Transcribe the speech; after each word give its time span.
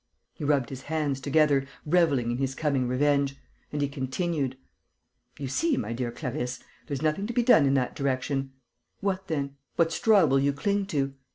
He 0.33 0.43
rubbed 0.43 0.69
his 0.71 0.81
hands 0.81 1.21
together, 1.21 1.67
revelling 1.85 2.31
in 2.31 2.39
his 2.39 2.55
coming 2.55 2.87
revenge. 2.87 3.37
And 3.71 3.83
he 3.83 3.87
continued: 3.87 4.57
"You 5.37 5.47
see, 5.47 5.77
my 5.77 5.93
dear 5.93 6.11
Clarisse... 6.11 6.57
there's 6.87 7.03
nothing 7.03 7.27
to 7.27 7.33
be 7.33 7.43
done 7.43 7.67
in 7.67 7.75
that 7.75 7.95
direction. 7.95 8.51
What 9.01 9.27
then? 9.27 9.57
What 9.75 9.91
straw 9.91 10.25
will 10.25 10.39
you 10.39 10.53
cling 10.53 10.87
to? 10.87 11.13